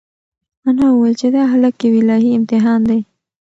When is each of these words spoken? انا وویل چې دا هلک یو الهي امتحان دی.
انا 0.67 0.85
وویل 0.91 1.15
چې 1.21 1.27
دا 1.35 1.43
هلک 1.51 1.75
یو 1.85 1.93
الهي 2.01 2.31
امتحان 2.39 2.79
دی. 2.89 2.99